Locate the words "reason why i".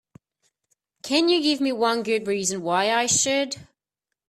2.25-3.05